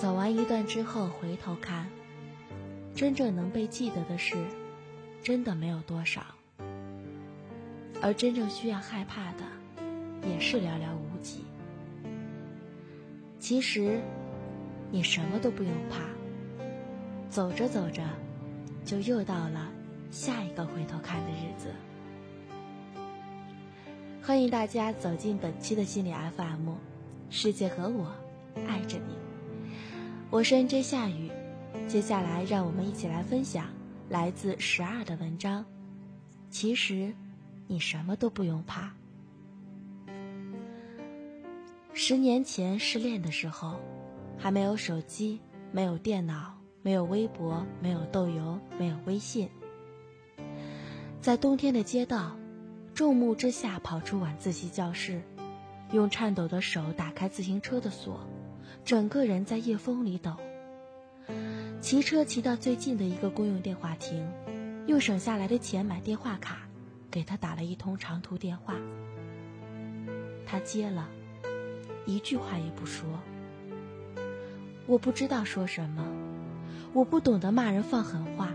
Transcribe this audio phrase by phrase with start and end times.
[0.00, 1.86] 走完一段之后回头看，
[2.94, 4.34] 真正能被记得的事，
[5.22, 6.22] 真的没有多少。
[8.00, 9.44] 而真正需要害怕的，
[10.26, 11.44] 也是寥寥无几。
[13.38, 14.00] 其实，
[14.90, 15.98] 你什么都不用怕。
[17.28, 18.02] 走着走着，
[18.86, 19.70] 就又到了
[20.10, 21.74] 下一个回头看的日子。
[24.22, 26.70] 欢迎大家走进本期的心理 FM，
[27.28, 28.10] 世界和我
[28.66, 29.29] 爱着你。
[30.32, 31.28] 我是 NJ 夏雨，
[31.88, 33.66] 接下来让我们一起来分享
[34.08, 35.64] 来自十二的文章。
[36.48, 37.12] 其实。
[37.66, 38.92] 你什么都不用怕。
[41.92, 43.78] 十年前失恋的时候，
[44.36, 49.48] 还没有手机，没有电脑，没有微博，没有豆油，没有微信。
[51.20, 52.36] 在冬天的街道，
[52.92, 55.22] 众目之下跑出晚自习教室，
[55.92, 58.28] 用颤抖的手打开自行车的锁，
[58.84, 60.36] 整个人在夜风里抖。
[61.80, 64.26] 骑车骑到最近的一个公用电话亭，
[64.86, 66.58] 用省下来的钱买电话卡。
[67.10, 68.76] 给他打了一通长途电话，
[70.46, 71.08] 他接了，
[72.06, 73.04] 一句话也不说。
[74.86, 76.06] 我不知道说什么，
[76.92, 78.48] 我不懂得骂人放狠话，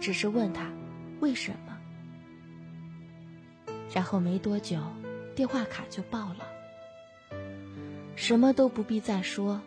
[0.00, 0.70] 只是问他
[1.18, 1.76] 为什么。
[3.92, 4.78] 然后没多久，
[5.34, 6.46] 电话卡就爆了。
[8.14, 9.60] 什么都不必再说，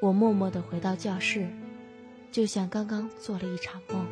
[0.00, 1.48] 我默默的回到教室，
[2.32, 4.06] 就像刚刚做了一场梦。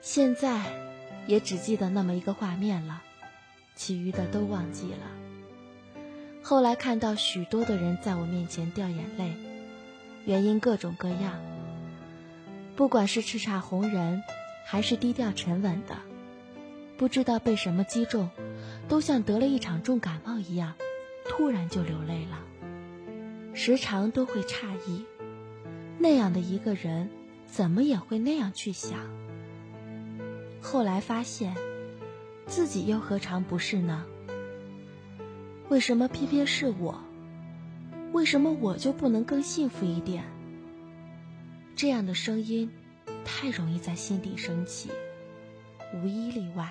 [0.00, 0.64] 现在，
[1.26, 3.02] 也只记得那么一个画面了，
[3.74, 5.06] 其余的都忘记了。
[6.42, 9.34] 后来看到许多的人在我面前掉眼泪，
[10.24, 11.38] 原因各种各样。
[12.76, 14.22] 不管是叱咤红人，
[14.64, 15.96] 还是低调沉稳的，
[16.96, 18.30] 不知道被什么击中，
[18.88, 20.74] 都像得了一场重感冒一样，
[21.28, 22.38] 突然就流泪了。
[23.54, 25.04] 时常都会诧异，
[25.98, 27.10] 那样的一个人，
[27.46, 28.98] 怎么也会那样去想。
[30.62, 31.54] 后来发现，
[32.46, 34.04] 自己又何尝不是呢？
[35.68, 37.00] 为什么偏偏是我？
[38.12, 40.24] 为什么我就不能更幸福一点？
[41.76, 42.70] 这样的声音，
[43.24, 44.90] 太容易在心底升起，
[45.94, 46.68] 无一例外。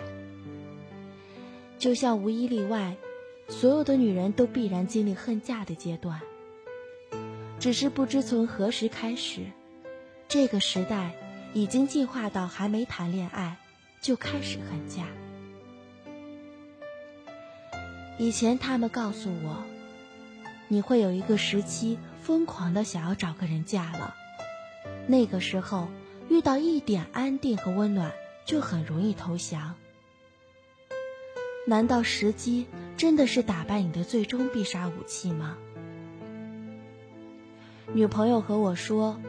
[1.80, 2.96] 就像无一例外，
[3.48, 6.22] 所有的女人都必然经历恨嫁的阶段。
[7.60, 9.46] 只是不知从何时开始，
[10.28, 11.14] 这个时代
[11.54, 13.58] 已经进化到还没谈恋爱。
[14.02, 15.04] 就开始恨嫁。
[18.18, 19.62] 以前他们告诉我，
[20.70, 24.16] 你会有一个时期疯狂的想要找个人嫁了，
[25.06, 25.90] 那个时候
[26.30, 28.14] 遇到一点安定和温暖，
[28.46, 29.76] 就很容易投降。
[31.66, 32.66] 难道时机
[32.98, 35.58] 真的是打败你的最终必杀武器吗？
[37.94, 39.20] 女朋友和我说，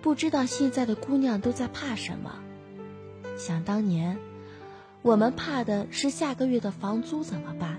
[0.00, 2.40] 不知道现在的姑娘都在怕什么。
[3.36, 4.18] 想当年，
[5.02, 7.78] 我们怕的是下个月的房租怎么办？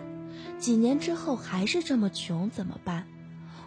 [0.60, 3.08] 几年之后还是这么穷怎么办？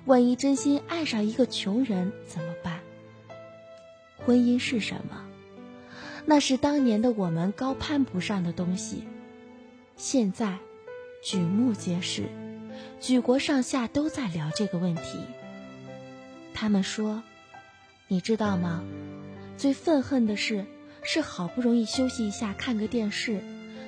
[0.04, 2.80] 万一真心爱上一个穷人怎么办？
[4.18, 5.24] 婚姻是什么？
[6.24, 9.04] 那是当年的我们高攀不上的东西。
[9.96, 10.58] 现在，
[11.22, 12.24] 举目皆是，
[13.00, 15.18] 举国上下都在聊这个问题。
[16.52, 17.22] 他们说
[18.08, 18.84] ：“你知道吗？
[19.56, 20.64] 最愤恨的是。”
[21.06, 23.42] 是好不容易休息一下看个电视，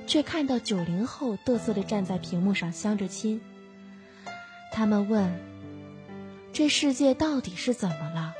[0.06, 3.40] 却看到九零后嘚瑟的站在屏幕上相着亲。
[4.70, 5.32] 他们问
[6.52, 8.34] ：“这世界到底是怎么了？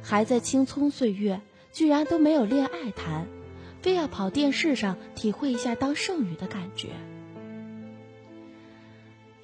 [0.00, 1.40] 还在青葱岁月，
[1.72, 3.26] 居然都没有恋爱谈，
[3.88, 6.90] 非要跑电视上体会一下当剩女的感觉。”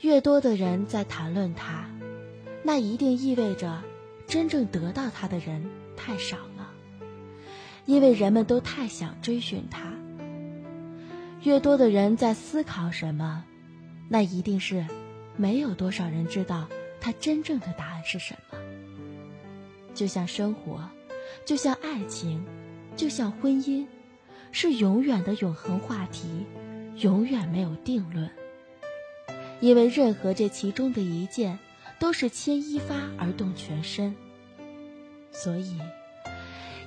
[0.03, 1.89] 越多的人在谈论他，
[2.63, 3.83] 那一定意味着
[4.27, 5.65] 真正得到他的人
[5.97, 6.71] 太少了。
[7.87, 9.91] 因为人们都太想追寻他，
[11.43, 13.47] 越多的人在思考什么，
[14.11, 14.85] 那一定是
[15.39, 16.69] 没有多少人知道
[17.01, 18.59] 他真正的答案是什么。
[19.95, 20.87] 就像生活，
[21.47, 22.45] 就像爱情，
[22.95, 23.87] 就像婚姻，
[24.55, 26.47] 是永远的永恒话题，
[26.99, 28.31] 永远没有定论。
[29.61, 31.59] 因为任何这其中的一件，
[31.99, 34.15] 都是牵一发而动全身，
[35.33, 35.77] 所以。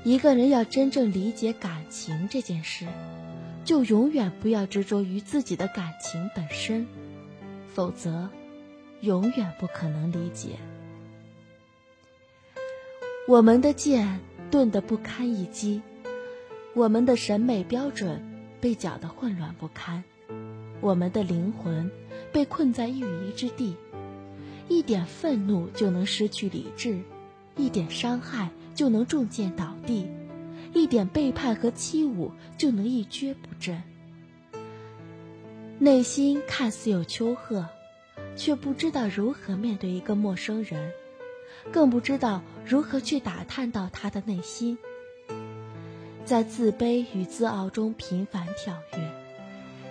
[0.06, 2.88] 一个人要真正理解感情这件事，
[3.66, 6.88] 就永远不要执着于自己的感情本身，
[7.74, 8.30] 否则，
[9.02, 10.52] 永远不可能理解。
[13.28, 15.82] 我们的剑钝得不堪一击，
[16.78, 18.22] 我们的审美标准
[18.62, 20.04] 被搅得混乱不堪，
[20.80, 21.90] 我们的灵魂
[22.32, 23.76] 被困在一隅之地，
[24.68, 27.00] 一点愤怒就能失去理智，
[27.56, 30.08] 一点伤害就能中箭倒地，
[30.72, 32.30] 一点背叛和欺侮
[32.60, 33.82] 就能一蹶不振。
[35.80, 37.66] 内心看似有丘壑，
[38.36, 40.92] 却不知道如何面对一个陌生人，
[41.72, 44.78] 更不知道如何去打探到他的内心，
[46.28, 49.12] 在自卑与自傲中频繁跳跃，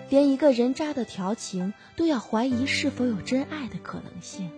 [0.07, 4.51] 连一个人渣的调情都要怀疑是否有真爱的可能性。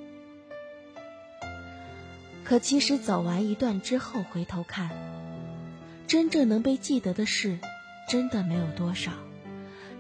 [2.44, 4.90] 可其实走完一段之后回头看，
[6.06, 7.58] 真正能被记得的事，
[8.10, 9.12] 真的没有多少；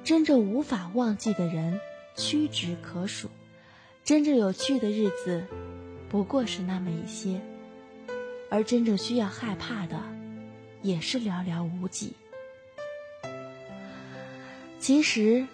[0.03, 1.79] 真正无法忘记的人，
[2.17, 3.29] 屈指可数；
[4.03, 5.45] 真正有趣的日子，
[6.09, 7.39] 不过是那么一些；
[8.49, 9.95] 而真正需要害怕的，
[10.81, 12.13] 也是寥寥无几。
[14.79, 15.45] 其实，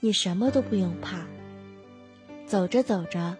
[0.00, 1.26] 你什么都不用怕。
[2.46, 3.36] 走着走着。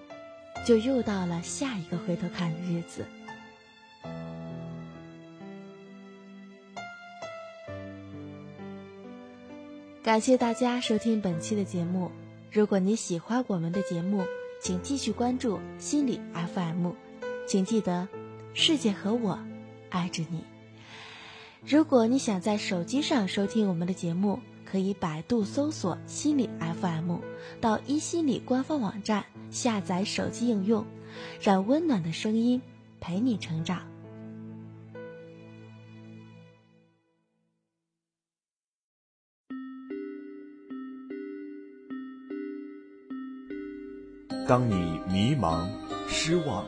[0.64, 3.04] 就又到了下一个回头看的日子。
[10.02, 12.10] 感谢大家收听本期的节目。
[12.50, 14.24] 如果你喜欢我们的节目，
[14.62, 16.18] 请继续关注心理
[16.54, 16.92] FM。
[17.46, 18.08] 请记得，
[18.54, 19.38] 世界和我
[19.90, 20.53] 爱着你。
[21.66, 27.16] 如果你想在手机上收听我们的节目，可以百度搜索“心理 FM”，
[27.58, 30.84] 到一心理官方网站下载手机应用，
[31.40, 32.60] 让温暖的声音
[33.00, 33.80] 陪你成长。
[44.46, 45.66] 当你迷茫、
[46.06, 46.66] 失望、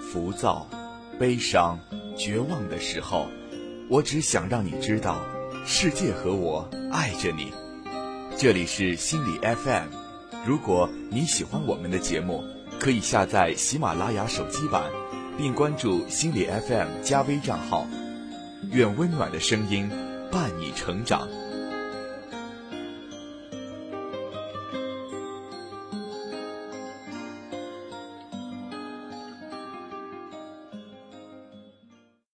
[0.00, 0.68] 浮躁、
[1.18, 1.76] 悲伤、
[2.16, 3.26] 绝望的时候，
[3.88, 5.24] 我只想让你知道，
[5.64, 6.68] 世界和我。
[6.90, 7.52] 爱着你，
[8.36, 9.86] 这里是心理 FM。
[10.44, 12.42] 如果你喜欢我们的节目，
[12.80, 14.82] 可以下载喜马拉雅手机版，
[15.38, 17.86] 并关注心理 FM 加微账号。
[18.72, 19.88] 愿温暖的声音
[20.32, 21.28] 伴你成长。